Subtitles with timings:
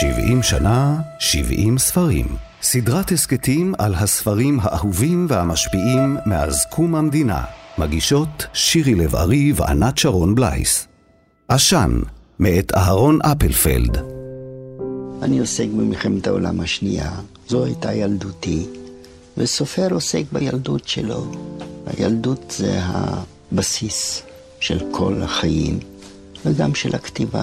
[0.00, 2.26] 70 שנה, 70 ספרים.
[2.62, 7.44] סדרת הסכתים על הספרים האהובים והמשפיעים מאז קום המדינה.
[7.78, 10.86] מגישות שירי לב-ארי וענת שרון בלייס.
[11.48, 12.00] עשן,
[12.38, 13.98] מאת אהרון אפלפלד.
[15.22, 17.10] אני עוסק במלחמת העולם השנייה,
[17.48, 18.66] זו הייתה ילדותי,
[19.36, 21.32] וסופר עוסק בילדות שלו.
[21.86, 24.22] הילדות זה הבסיס
[24.60, 25.78] של כל החיים,
[26.44, 27.42] וגם של הכתיבה.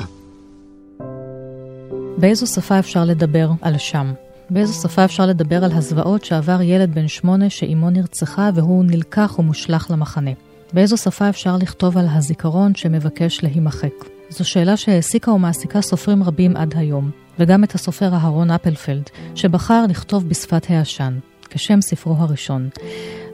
[2.22, 4.14] באיזו שפה אפשר לדבר על שם?
[4.50, 9.92] באיזו שפה אפשר לדבר על הזוועות שעבר ילד בן שמונה שאימו נרצחה והוא נלקח ומושלך
[9.92, 10.32] למחנה?
[10.74, 13.94] באיזו שפה אפשר לכתוב על הזיכרון שמבקש להימחק?
[14.30, 20.30] זו שאלה שהעסיקה ומעסיקה סופרים רבים עד היום, וגם את הסופר אהרון אפלפלד, שבחר לכתוב
[20.30, 21.20] בשפת העשן,
[21.50, 22.70] כשם ספרו הראשון.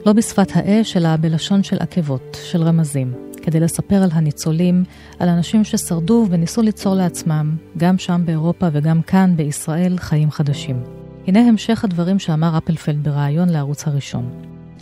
[0.06, 4.84] לא בשפת האש, אלא בלשון של עקבות, של רמזים, כדי לספר על הניצולים,
[5.18, 10.82] על אנשים ששרדו וניסו ליצור לעצמם, גם שם באירופה וגם כאן בישראל, חיים חדשים.
[11.26, 14.30] הנה המשך הדברים שאמר אפלפלד בריאיון לערוץ הראשון.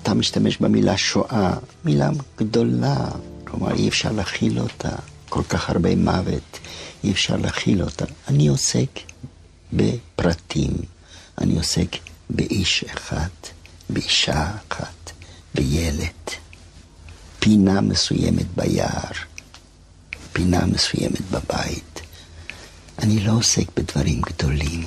[0.03, 1.55] אתה משתמש במילה שואה,
[1.85, 3.09] מילה גדולה,
[3.45, 4.91] כלומר אי אפשר להכיל אותה,
[5.29, 6.59] כל כך הרבה מוות,
[7.05, 8.05] אי אפשר להכיל אותה.
[8.29, 9.01] אני עוסק
[9.73, 10.73] בפרטים,
[11.41, 11.97] אני עוסק
[12.31, 13.29] באיש אחד,
[13.91, 15.13] באישה אחת,
[15.55, 16.46] בילד,
[17.47, 19.11] פינה מסוימת ביער,
[20.33, 22.01] פינה מסוימת בבית.
[23.03, 24.81] אני לא עוסק בדברים גדולים.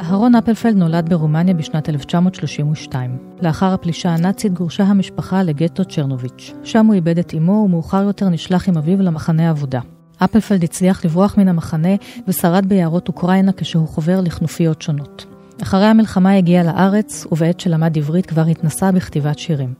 [0.00, 3.18] אהרון אפלפלד נולד ברומניה בשנת 1932.
[3.42, 6.52] לאחר הפלישה הנאצית גורשה המשפחה לגטו צ'רנוביץ'.
[6.64, 9.80] שם הוא איבד את אמו ומאוחר יותר נשלח עם אביו למחנה העבודה.
[10.18, 11.94] אפלפלד הצליח לברוח מן המחנה
[12.28, 15.37] ושרד ביערות אוקראינה כשהוא חובר לכנופיות שונות.
[15.62, 19.74] אחרי המלחמה הגיע לארץ, ובעת שלמד עברית כבר התנסה בכתיבת שירים.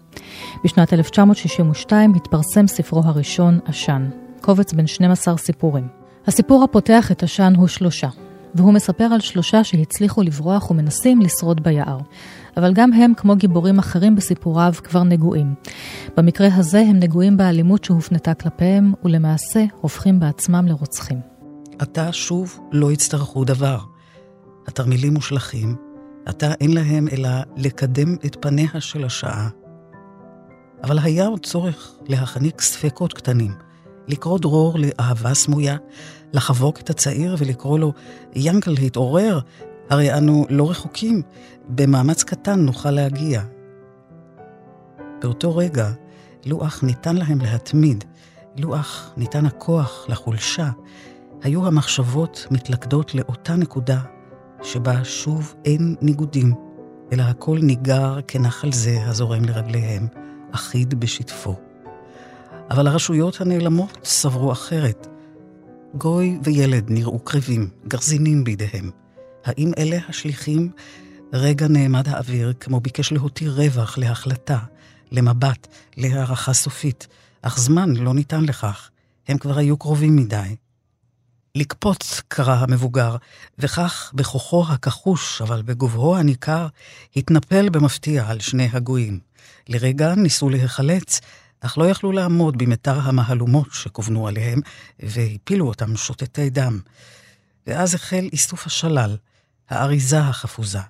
[0.65, 4.09] בשנת 1962 התפרסם ספרו הראשון, עשן,
[4.41, 5.89] קובץ בין 12 סיפורים.
[6.27, 8.09] הסיפור הפותח את עשן הוא שלושה,
[8.55, 11.99] והוא מספר על שלושה שהצליחו לברוח ומנסים לשרוד ביער.
[12.57, 15.55] אבל גם הם, כמו גיבורים אחרים בסיפוריו, כבר נגועים.
[16.17, 21.21] במקרה הזה הם נגועים באלימות שהופנתה כלפיהם, ולמעשה הופכים בעצמם לרוצחים.
[21.79, 23.79] עתה שוב לא יצטרכו דבר.
[24.69, 25.77] התרמילים מושלכים,
[26.27, 29.49] עתה אין להם אלא לקדם את פניה של השעה.
[30.85, 33.55] אבל היה עוד צורך להחניק ספקות קטנים,
[34.09, 35.77] לקרוא דרור לאהבה סמויה,
[36.33, 37.93] לחבוק את הצעיר ולקרוא לו,
[38.35, 39.41] ינקל, התעורר,
[39.91, 41.23] הרי אנו לא רחוקים,
[41.69, 43.43] במאמץ קטן נוכל להגיע.
[45.23, 45.91] באותו רגע,
[46.47, 48.05] לו אך ניתן להם להתמיד,
[48.57, 50.71] לו אך ניתן הכוח לחולשה,
[51.43, 54.01] היו המחשבות מתלכדות לאותה נקודה
[54.63, 56.55] שבה שוב אין ניגודים,
[57.13, 60.07] אלא הכל ניגר כנחל זה הזורם לרגליהם,
[60.53, 61.57] אחיד בשטפו.
[62.71, 65.07] אבל הרשויות הנעלמות סברו אחרת.
[65.95, 68.91] גוי וילד נראו קרבים, גרזינים בידיהם.
[69.45, 70.71] האם אלה השליחים?
[71.33, 74.59] רגע נעמד האוויר, כמו ביקש להותיר רווח להחלטה,
[75.13, 75.67] למבט,
[75.97, 77.07] להערכה סופית,
[77.43, 78.91] אך זמן לא ניתן לכך.
[79.29, 80.57] הם כבר היו קרובים מדי.
[81.59, 83.17] לקפוץ, קרא המבוגר,
[83.59, 86.67] וכך, בכוחו הכחוש, אבל בגובהו הניכר,
[87.17, 89.21] התנפל במפתיע על שני הגויים.
[89.69, 91.21] לרגע ניסו להיחלץ,
[91.61, 94.61] אך לא יכלו לעמוד במתר המהלומות שכוונו עליהם,
[95.01, 96.81] והפילו אותם שוטטי דם.
[97.67, 99.17] ואז החל איסוף השלל,
[99.71, 100.81] האריזה החפוזה.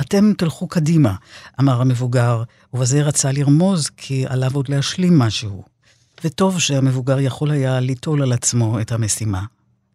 [0.00, 1.14] אתם תלכו קדימה,
[1.60, 2.42] אמר המבוגר,
[2.72, 5.77] ובזה רצה לרמוז כי עליו עוד להשלים משהו.
[6.24, 9.44] וטוב שהמבוגר יכול היה ליטול על עצמו את המשימה.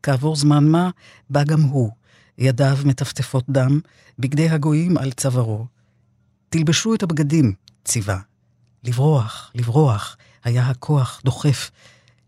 [0.04, 0.90] כעבור זמן מה,
[1.30, 1.92] בא גם הוא,
[2.38, 3.80] ידיו מטפטפות דם,
[4.20, 5.66] בגדי הגויים על צווארו.
[6.50, 7.54] תלבשו את הבגדים,
[7.86, 8.20] ציווה.
[8.84, 11.72] לברוח, לברוח, היה הכוח דוחף,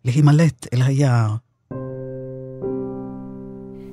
[0.06, 1.36] להימלט אל היער.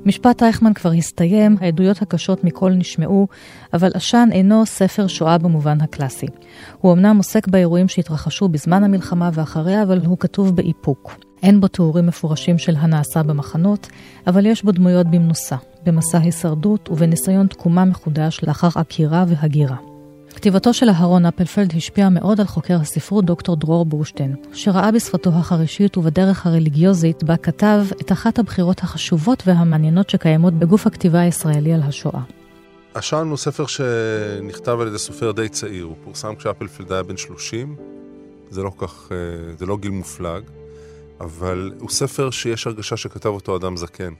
[0.07, 3.29] משפט אייכמן כבר הסתיים, העדויות הקשות מכל נשמעו,
[3.75, 6.27] אבל עשן אינו ספר שואה במובן הקלאסי.
[6.79, 11.15] הוא אמנם עוסק באירועים שהתרחשו בזמן המלחמה ואחריה, אבל הוא כתוב באיפוק.
[11.43, 13.89] אין בו תיאורים מפורשים של הנעשה במחנות,
[14.27, 19.92] אבל יש בו דמויות במנוסה, במסע הישרדות ובניסיון תקומה מחודש לאחר עקירה והגירה.
[20.33, 25.97] כתיבתו של אהרון אפלפלד השפיעה מאוד על חוקר הספרות דוקטור דרור בורשטיין, שראה בשפתו החרישית
[25.97, 32.21] ובדרך הרליגיוזית בה כתב את אחת הבחירות החשובות והמעניינות שקיימות בגוף הכתיבה הישראלי על השואה.
[32.95, 37.77] עשן הוא ספר שנכתב על ידי סופר די צעיר, הוא פורסם כשאפלפלד היה בן 30,
[38.51, 39.17] זה לא כך, אה,
[39.59, 40.43] זה לא גיל מופלג,
[41.21, 44.13] אבל הוא ספר שיש הרגשה שכתב אותו אדם זקן,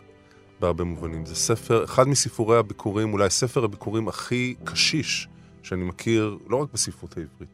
[0.61, 1.27] בהרבה מובנים.
[1.27, 5.29] זה ספר, אחד מסיפורי הביקורים, אולי ספר הביקורים הכי קשיש
[5.63, 7.49] שאני מכיר לא רק בספרות העברית.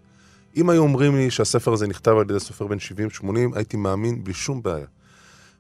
[0.57, 2.77] אם היו אומרים לי שהספר הזה נכתב על ידי סופר בן
[3.23, 4.87] 70-80, הייתי מאמין בלי שום בעיה.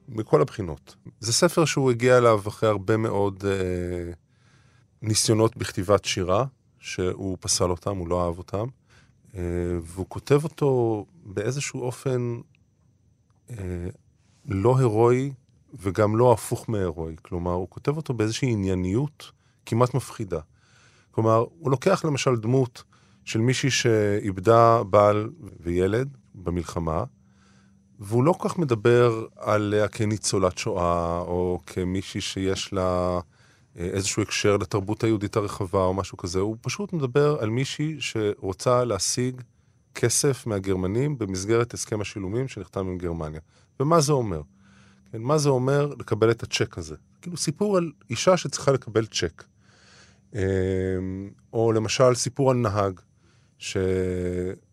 [0.08, 0.96] מכל הבחינות.
[1.20, 4.12] זה ספר שהוא הגיע אליו אחרי הרבה מאוד אה,
[5.02, 6.44] ניסיונות בכתיבת שירה,
[6.80, 8.66] שהוא פסל אותם, הוא לא אהב אותם,
[9.34, 9.42] אה,
[9.82, 12.40] והוא כותב אותו באיזשהו אופן
[13.50, 13.88] אה,
[14.48, 15.32] לא הירואי
[15.74, 17.16] וגם לא הפוך מהירואי.
[17.22, 19.32] כלומר, הוא כותב אותו באיזושהי ענייניות
[19.66, 20.40] כמעט מפחידה.
[21.10, 22.84] כלומר, הוא לוקח למשל דמות
[23.24, 27.04] של מישהי שאיבדה בעל וילד במלחמה,
[28.00, 33.20] והוא לא כל כך מדבר עליה כניצולת שואה, או כמישהי שיש לה
[33.78, 38.84] אה, איזשהו הקשר לתרבות היהודית הרחבה או משהו כזה, הוא פשוט מדבר על מישהי שרוצה
[38.84, 39.40] להשיג
[39.94, 43.40] כסף מהגרמנים במסגרת הסכם השילומים שנחתם עם גרמניה.
[43.80, 44.42] ומה זה אומר?
[45.12, 46.96] כן, מה זה אומר לקבל את הצ'ק הזה?
[47.22, 49.44] כאילו סיפור על אישה שצריכה לקבל צ'ק.
[50.34, 50.42] אה,
[51.52, 53.00] או למשל סיפור על נהג,
[53.58, 53.74] שהוא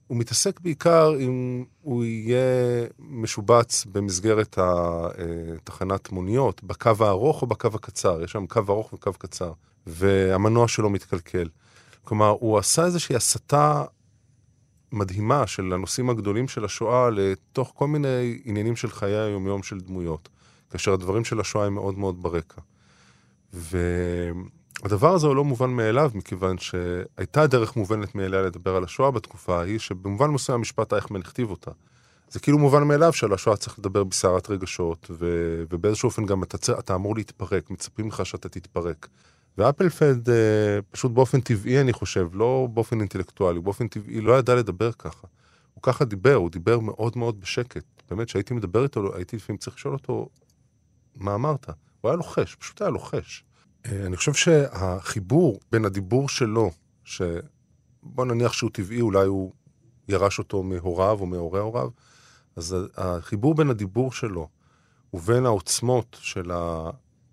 [0.09, 8.23] מתעסק בעיקר אם הוא יהיה משובץ במסגרת התחנת מוניות, בקו הארוך או בקו הקצר.
[8.23, 9.51] יש שם קו ארוך וקו קצר,
[9.87, 11.49] והמנוע שלו מתקלקל.
[12.03, 13.83] כלומר, הוא עשה איזושהי הסתה
[14.91, 20.29] מדהימה של הנושאים הגדולים של השואה לתוך כל מיני עניינים של חיי היומיום של דמויות,
[20.69, 22.61] כאשר הדברים של השואה הם מאוד מאוד ברקע.
[24.83, 29.59] והדבר הזה הוא לא מובן מאליו, מכיוון שהייתה דרך מובנת מאליה לדבר על השואה בתקופה
[29.59, 31.71] ההיא, שבמובן מסוים המשפט אייכמן הכתיב אותה.
[32.29, 35.25] זה כאילו מובן מאליו שעל השואה צריך לדבר בסערת רגשות, ו...
[35.69, 39.07] ובאיזשהו אופן גם אתה, אתה אמור להתפרק, מצפים לך שאתה תתפרק.
[39.57, 40.35] ואפלפלד אה,
[40.91, 45.27] פשוט באופן טבעי, אני חושב, לא באופן אינטלקטואלי, באופן טבעי, לא ידע לדבר ככה.
[45.73, 47.83] הוא ככה דיבר, הוא דיבר מאוד מאוד בשקט.
[48.09, 50.29] באמת, כשהייתי מדבר איתו, הייתי לפעמים צריך לשאול אותו,
[51.15, 51.69] מה אמרת?
[52.01, 53.43] הוא היה לוחש, פשוט היה לוחש.
[53.85, 56.71] אה, אני חושב שהחיבור בין הדיבור שלו,
[57.03, 59.51] שבוא נניח שהוא טבעי, אולי הוא
[60.07, 61.89] ירש אותו מהוריו או מהורי הוריו,
[62.55, 64.47] אז החיבור בין הדיבור שלו
[65.13, 66.51] ובין העוצמות של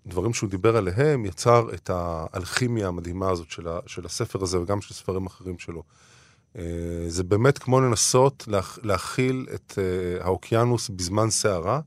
[0.05, 4.81] הדברים שהוא דיבר עליהם, יצר את האלכימיה המדהימה הזאת של, ה, של הספר הזה וגם
[4.81, 5.83] של ספרים אחרים שלו.
[6.57, 6.63] אה,
[7.07, 8.47] זה באמת כמו לנסות
[8.83, 11.79] להכיל את אה, האוקיינוס בזמן סערה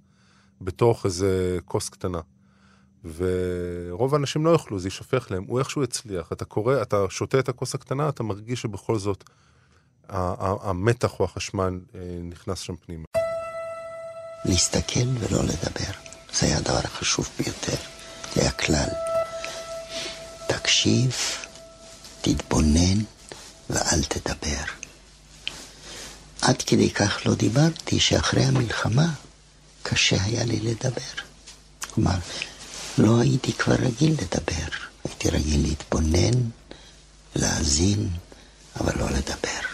[0.61, 2.21] בתוך איזה כוס קטנה.
[3.17, 5.44] ורוב האנשים לא יוכלו, זה יישפך להם.
[5.49, 6.32] הוא איכשהו הצליח.
[6.32, 9.25] אתה קורא, אתה שותה את הכוס הקטנה, אתה מרגיש שבכל זאת
[10.08, 13.05] המתח או החשמל אה, נכנס שם פנימה.
[14.44, 15.93] להסתכל ולא לדבר.
[16.32, 17.76] זה היה הדבר החשוב ביותר.
[18.35, 18.88] זה היה כלל.
[20.49, 21.17] תקשיב,
[22.20, 22.99] תתבונן
[23.70, 24.64] ואל תדבר.
[26.43, 29.06] עד כדי כך לא דיברתי, שאחרי המלחמה
[29.82, 31.23] קשה היה לי לדבר.
[31.94, 32.19] כלומר,
[32.98, 34.69] לא הייתי כבר רגיל לדבר.
[35.04, 36.40] הייתי רגיל להתבונן,
[37.37, 38.08] להאזין,
[38.81, 39.66] אבל לא לדבר.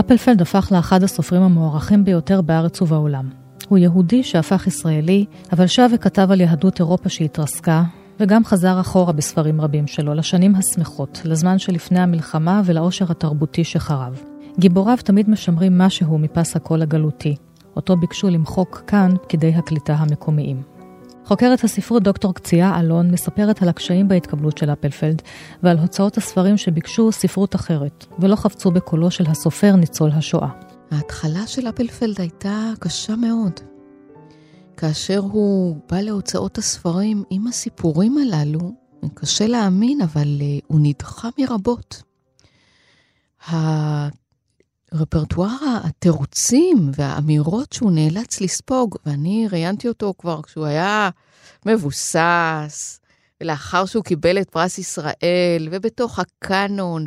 [0.00, 3.30] אפלפלד הפך לאחד הסופרים המוערכים ביותר בארץ ובעולם.
[3.68, 7.82] הוא יהודי שהפך ישראלי, אבל שב וכתב על יהדות אירופה שהתרסקה,
[8.20, 14.22] וגם חזר אחורה בספרים רבים שלו, לשנים השמחות, לזמן שלפני המלחמה ולעושר התרבותי שחרב.
[14.58, 17.36] גיבוריו תמיד משמרים משהו מפס הקול הגלותי,
[17.76, 20.62] אותו ביקשו למחוק כאן פקידי הקליטה המקומיים.
[21.24, 25.22] חוקרת הספרות דוקטור קציעה אלון מספרת על הקשיים בהתקבלות של אפלפלד
[25.62, 30.48] ועל הוצאות הספרים שביקשו ספרות אחרת, ולא חפצו בקולו של הסופר ניצול השואה.
[30.90, 33.52] ההתחלה של אפלפלד הייתה קשה מאוד.
[34.76, 38.72] כאשר הוא בא להוצאות הספרים עם הסיפורים הללו,
[39.14, 42.02] קשה להאמין, אבל uh, הוא נדחה מרבות.
[44.96, 51.10] הרפרטואר התירוצים והאמירות שהוא נאלץ לספוג, ואני ראיינתי אותו כבר כשהוא היה
[51.66, 53.00] מבוסס,
[53.40, 57.04] ולאחר שהוא קיבל את פרס ישראל, ובתוך הקאנון,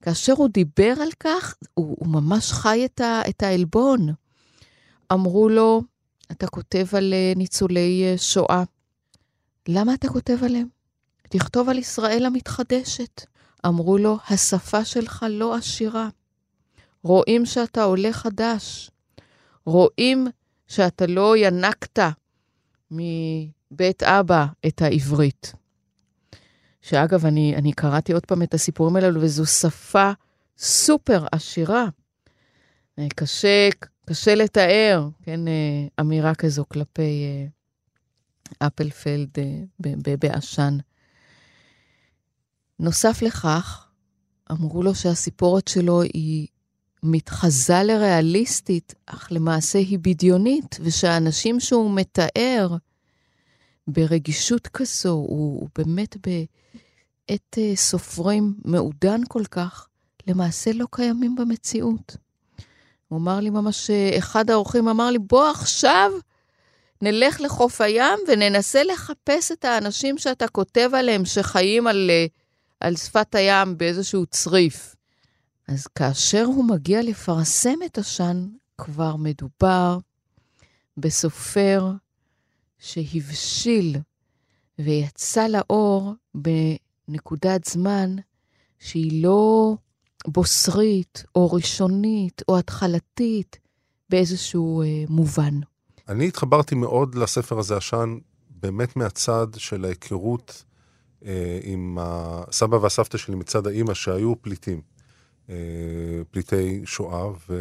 [0.00, 4.08] וכאשר הוא דיבר על כך, הוא, הוא ממש חי את, ה, את העלבון.
[5.12, 5.82] אמרו לו,
[6.32, 8.62] אתה כותב על אה, ניצולי אה, שואה.
[9.68, 10.68] למה אתה כותב עליהם?
[11.28, 13.26] תכתוב על ישראל המתחדשת.
[13.66, 16.08] אמרו לו, השפה שלך לא עשירה.
[17.02, 18.90] רואים שאתה עולה חדש.
[19.66, 20.26] רואים
[20.66, 21.98] שאתה לא ינקת
[22.90, 25.52] מבית אבא את העברית.
[26.82, 30.10] שאגב, אני, אני קראתי עוד פעם את הסיפורים האלו, וזו שפה
[30.58, 31.86] סופר עשירה.
[32.98, 33.68] אה, קשה,
[34.06, 37.24] קשה לתאר, כן, אה, אמירה כזו כלפי
[38.62, 39.28] אה, אפלפלד
[40.18, 40.78] בעשן.
[42.78, 43.88] נוסף לכך,
[44.50, 46.48] אמרו לו שהסיפורת שלו היא
[47.02, 52.76] מתחזה לריאליסטית, אך למעשה היא בדיונית, ושהאנשים שהוא מתאר
[53.86, 59.88] ברגישות כזו, הוא, הוא באמת בעת uh, סופרים מעודן כל כך,
[60.26, 62.16] למעשה לא קיימים במציאות.
[63.08, 66.12] הוא אמר לי ממש, אחד האורחים אמר לי, בוא עכשיו
[67.02, 72.10] נלך לחוף הים וננסה לחפש את האנשים שאתה כותב עליהם שחיים על,
[72.80, 74.94] על שפת הים באיזשהו צריף.
[75.68, 78.46] אז כאשר הוא מגיע לפרסם את השן,
[78.78, 79.98] כבר מדובר
[80.96, 81.90] בסופר
[82.78, 83.96] שהבשיל
[84.78, 88.16] ויצא לאור בנקודת זמן
[88.78, 89.74] שהיא לא
[90.26, 93.58] בוסרית או ראשונית או התחלתית
[94.10, 95.54] באיזשהו אה, מובן.
[96.08, 98.18] אני התחברתי מאוד לספר הזה, עשן,
[98.50, 100.64] באמת מהצד של ההיכרות
[101.24, 104.80] אה, עם הסבא והסבתא שלי מצד האימא שהיו פליטים,
[106.30, 107.54] פליטי שואה, ו,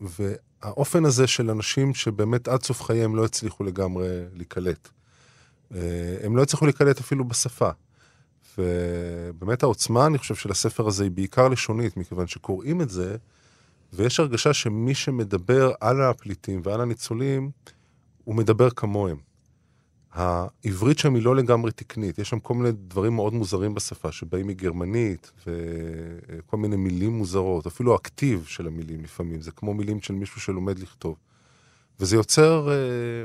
[0.00, 4.88] והאופן הזה של אנשים שבאמת עד סוף חייהם לא הצליחו לגמרי להיקלט.
[5.74, 7.70] אה, הם לא הצליחו להיקלט אפילו בשפה.
[8.58, 13.16] ובאמת העוצמה, אני חושב, של הספר הזה היא בעיקר לשונית, מכיוון שקוראים את זה,
[13.92, 17.50] ויש הרגשה שמי שמדבר על הפליטים ועל הניצולים,
[18.24, 19.16] הוא מדבר כמוהם.
[20.12, 24.46] העברית שם היא לא לגמרי תקנית, יש שם כל מיני דברים מאוד מוזרים בשפה, שבאים
[24.46, 30.40] מגרמנית, וכל מיני מילים מוזרות, אפילו הכתיב של המילים לפעמים, זה כמו מילים של מישהו
[30.40, 31.16] שלומד לכתוב.
[32.00, 33.24] וזה יוצר אה,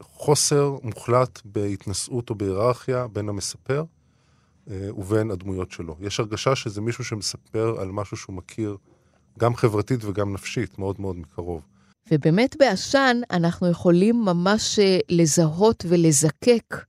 [0.00, 3.84] חוסר מוחלט בהתנשאות או בהיררכיה בין המספר
[4.70, 5.96] אה, ובין הדמויות שלו.
[6.00, 8.76] יש הרגשה שזה מישהו שמספר על משהו שהוא מכיר
[9.38, 11.62] גם חברתית וגם נפשית, מאוד מאוד מקרוב.
[12.10, 16.84] ובאמת בעשן אנחנו יכולים ממש אה, לזהות ולזקק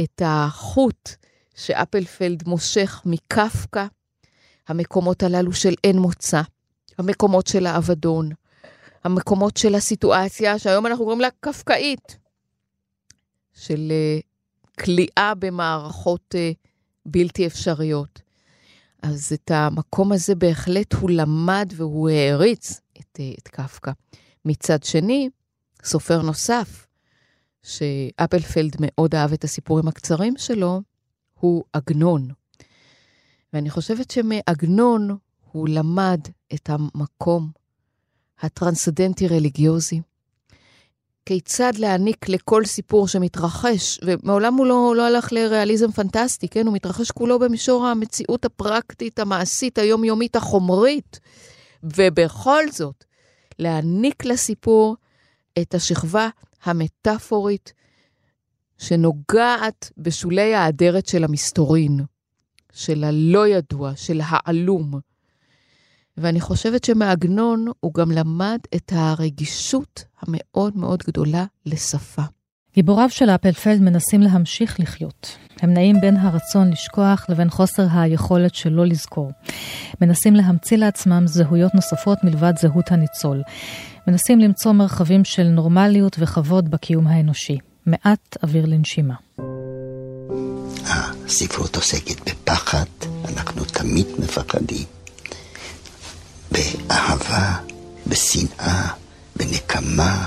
[0.00, 1.10] את החוט
[1.54, 3.86] שאפלפלד מושך מקפקא,
[4.68, 6.40] המקומות הללו של אין מוצא,
[6.98, 8.30] המקומות של האבדון,
[9.04, 12.18] המקומות של הסיטואציה שהיום אנחנו קוראים לה קפקאית,
[13.54, 16.54] של uh, כליאה במערכות uh,
[17.06, 18.22] בלתי אפשריות.
[19.02, 23.90] אז את המקום הזה בהחלט הוא למד והוא העריץ את, את קפקא.
[24.46, 25.28] מצד שני,
[25.84, 26.86] סופר נוסף,
[27.62, 30.82] שאפלפלד מאוד אהב את הסיפורים הקצרים שלו,
[31.34, 32.28] הוא עגנון.
[33.52, 35.16] ואני חושבת שמעגנון
[35.52, 36.20] הוא למד
[36.54, 37.50] את המקום
[38.40, 40.00] הטרנסדנטי-רליגיוזי,
[41.26, 46.66] כיצד להעניק לכל סיפור שמתרחש, ומעולם הוא לא, לא הלך לריאליזם פנטסטי, כן?
[46.66, 51.20] הוא מתרחש כולו במישור המציאות הפרקטית, המעשית, היומיומית, החומרית.
[51.82, 53.04] ובכל זאת,
[53.58, 54.96] להעניק לסיפור
[55.58, 56.28] את השכבה
[56.62, 57.72] המטאפורית
[58.78, 62.00] שנוגעת בשולי האדרת של המסתורין,
[62.72, 65.00] של הלא ידוע, של העלום.
[66.16, 72.22] ואני חושבת שמעגנון הוא גם למד את הרגישות המאוד מאוד גדולה לשפה.
[72.76, 75.36] גיבוריו של אפלפלד מנסים להמשיך לחיות.
[75.60, 79.30] הם נעים בין הרצון לשכוח לבין חוסר היכולת שלא לזכור.
[80.00, 83.42] מנסים להמציא לעצמם זהויות נוספות מלבד זהות הניצול.
[84.08, 87.58] מנסים למצוא מרחבים של נורמליות וכבוד בקיום האנושי.
[87.86, 89.14] מעט אוויר לנשימה.
[90.84, 92.84] הספרות עוסקת בפחד,
[93.28, 94.86] אנחנו תמיד מפחדים.
[96.52, 97.56] באהבה,
[98.06, 98.88] בשנאה,
[99.36, 100.26] בנקמה,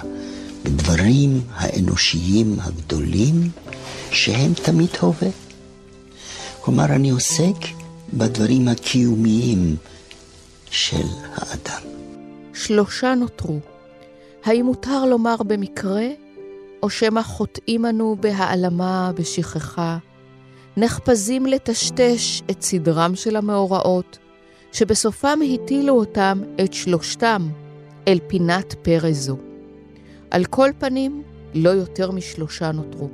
[0.64, 3.50] בדברים האנושיים הגדולים
[4.12, 5.30] שהם תמיד הווה.
[6.62, 7.56] כלומר, אני עוסק
[8.14, 9.76] בדברים הקיומיים
[10.72, 11.82] של האדם.
[12.54, 13.60] שלושה נותרו.
[14.46, 16.08] האם מותר לומר במקרה,
[16.84, 19.98] או שמא חוטאים אנו בהעלמה, בשכחה,
[20.78, 24.18] נחפזים לטשטש את סדרם של המאורעות,
[24.72, 27.50] שבסופם הטילו אותם, את שלושתם,
[28.08, 29.49] אל פינת פרא זו.
[30.32, 33.10] על כל פנים, לא יותר משלושה נותרו.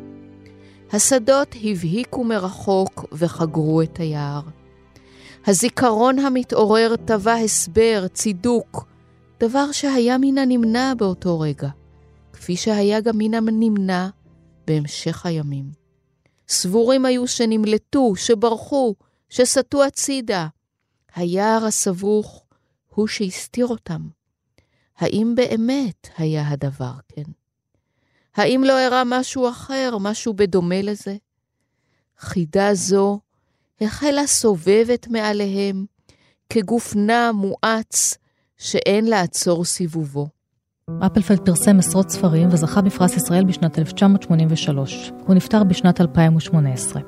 [0.91, 4.41] השדות הבהיקו מרחוק וחגרו את היער.
[5.47, 8.85] הזיכרון המתעורר טבע הסבר, צידוק,
[9.39, 11.69] דבר שהיה מן הנמנע באותו רגע,
[12.33, 14.07] כפי שהיה גם מן הנמנע
[14.67, 15.65] בהמשך הימים.
[16.49, 18.95] סבורים היו שנמלטו, שברחו,
[19.29, 20.47] שסטו הצידה.
[21.15, 22.43] היער הסבוך
[22.89, 24.01] הוא שהסתיר אותם.
[24.97, 27.23] האם באמת היה הדבר כן?
[28.35, 31.15] האם לא אירע משהו אחר, משהו בדומה לזה?
[32.19, 33.19] חידה זו
[33.81, 35.85] החלה סובבת מעליהם
[36.49, 38.17] כגוף נע מואץ
[38.57, 40.27] שאין לעצור סיבובו.
[41.05, 45.11] אפלפלד פרסם עשרות ספרים וזכה בפרס ישראל בשנת 1983.
[45.27, 47.01] הוא נפטר בשנת 2018.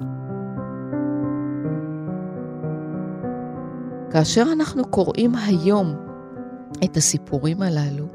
[4.11, 6.06] כאשר אנחנו קוראים היום
[6.83, 8.05] את הסיפורים הללו,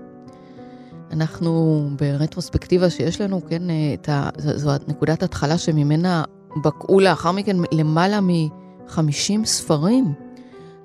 [1.13, 3.63] אנחנו ברטרוספקטיבה שיש לנו, כן,
[3.95, 6.25] את ה, זו נקודת התחלה שממנה
[6.65, 10.13] בקעו לאחר מכן למעלה מ-50 ספרים.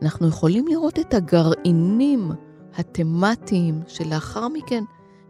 [0.01, 2.31] אנחנו יכולים לראות את הגרעינים
[2.77, 4.83] התמטיים, שלאחר מכן,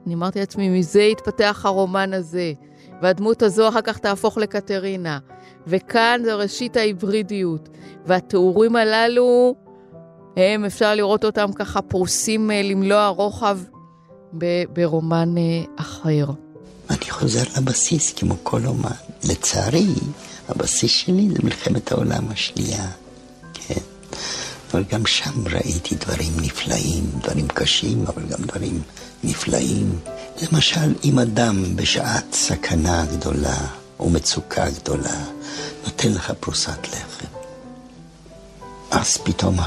[0.06, 2.54] אני אמרתי לעצמי, מזה יתפתח הרומן הזה,
[3.02, 5.20] והדמות הזו אחר כך תהפוך לקטרינה.
[5.68, 7.70] וכאן זה ראשית ההיברידיות.
[8.06, 9.56] והתיאורים הללו,
[10.38, 13.60] הם, אפשר לראות אותם ככה פרוסים אה, למלוא הרוחב
[14.74, 16.26] ברומן אה, אחר.
[16.90, 18.90] אני חוזר לבסיס כמו כל אומן.
[19.24, 19.88] לצערי,
[20.50, 22.88] הבסיס שלי זה מלחמת העולם השנייה.
[23.54, 23.80] כן.
[24.72, 28.82] אבל גם שם ראיתי דברים נפלאים, דברים קשים, אבל גם דברים
[29.24, 30.00] נפלאים.
[30.42, 33.58] למשל, אם אדם בשעת סכנה גדולה
[34.00, 35.24] או מצוקה גדולה
[35.86, 37.28] נותן לך פרוסת לחם,
[38.92, 39.60] אז פתאום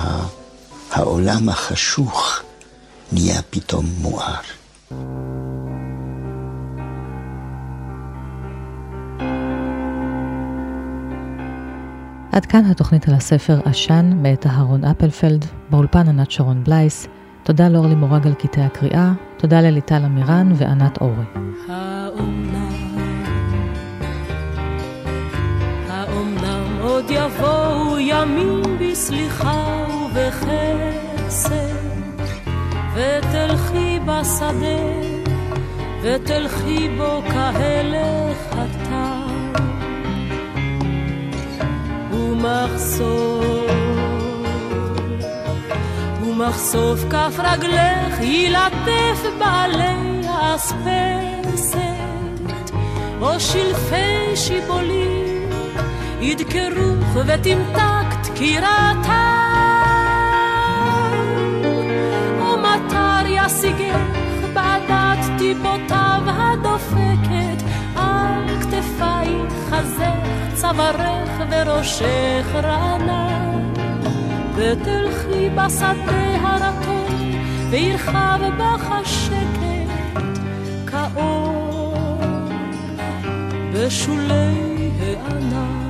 [0.93, 2.43] העולם החשוך
[3.13, 4.41] נהיה פתאום מואר.
[12.33, 17.07] עד כאן התוכנית על הספר עשן מאת אהרון אפלפלד, באולפן ענת שרון בלייס.
[17.43, 21.25] תודה לאורלי מורג על קטעי הקריאה, תודה לליטל אמירן וענת אורי.
[25.89, 31.51] האומנם עוד יבואו ימים בסליחה ובחסד,
[32.95, 34.81] ותלכי בשדה,
[36.03, 39.21] ותלכי בו כהלך הטל.
[42.13, 43.71] ומחסוף,
[46.23, 51.81] ומחשוף כף רגלך ילטף בעלי האספסת,
[53.21, 55.51] או שלפי שיבולים
[56.21, 59.40] ידקרוך ותמתק דקירתה,
[63.81, 67.63] ישיגך בעדת טיפותיו הדופקת
[67.97, 73.73] על כתפייך חזך צווארך וראשך רענן,
[74.55, 77.33] ותלכי בשדה הרטון,
[77.71, 80.39] וירחב בך השקט
[80.87, 82.21] כאור
[83.73, 85.90] בשולי הענן.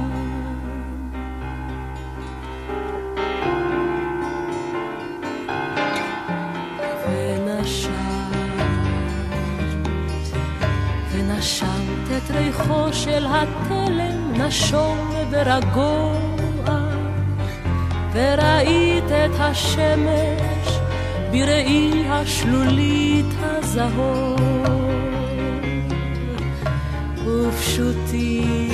[11.40, 16.14] ונשמת את ריחו של התלם נשום ורגוע,
[18.12, 20.78] וראית את השמש
[21.30, 24.36] בראי השלולית הזהור.
[27.26, 28.70] ופשוטים,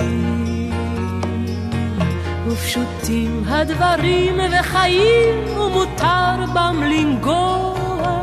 [2.46, 8.14] ופשוטים הדברים וחיים, ומותר בם לנגוע,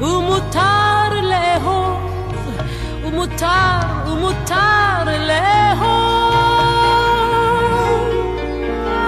[0.00, 2.01] ומותר לאהוב.
[3.12, 6.42] ומותר, ומותר לאהוב.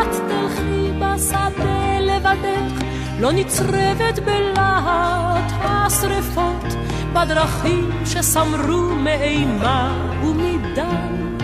[0.02, 2.84] את תלכי בשדה לבדך,
[3.20, 6.74] לא נצרבת בלהט השרפות,
[7.12, 11.36] בדרכים שסמרו מאימה ומדם.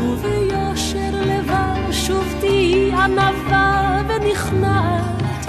[0.00, 5.46] וביושר לבב שוב תהיי ענווה ונכנעת,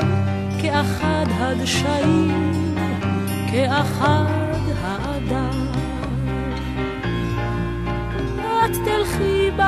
[0.61, 2.51] כאחד הדשאים,
[3.51, 4.34] כאחד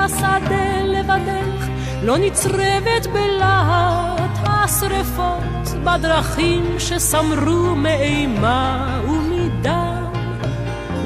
[0.07, 1.67] בשדה לבדך,
[2.03, 10.11] לא נצרבת בלהט השרפות, בדרכים שסמרו מאימה ומדם,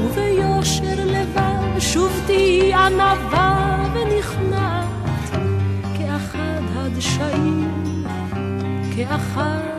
[0.01, 5.31] וביושר לבב שוב תהיי ענווה ונכנעת,
[5.97, 8.05] כאחד הדשאים,
[8.95, 9.71] כאחד